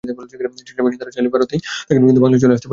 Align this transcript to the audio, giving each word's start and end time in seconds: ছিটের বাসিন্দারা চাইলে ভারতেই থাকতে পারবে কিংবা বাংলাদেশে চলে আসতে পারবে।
ছিটের 0.59 0.83
বাসিন্দারা 0.85 1.13
চাইলে 1.15 1.29
ভারতেই 1.33 1.61
থাকতে 1.65 1.91
পারবে 1.91 2.03
কিংবা 2.05 2.21
বাংলাদেশে 2.23 2.43
চলে 2.43 2.53
আসতে 2.55 2.63
পারবে। 2.65 2.69